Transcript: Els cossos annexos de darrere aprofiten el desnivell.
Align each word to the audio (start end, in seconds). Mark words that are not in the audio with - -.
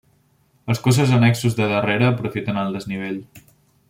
Els 0.73 0.79
cossos 0.87 1.13
annexos 1.17 1.57
de 1.61 1.67
darrere 1.75 2.07
aprofiten 2.13 2.61
el 2.63 2.73
desnivell. 2.79 3.21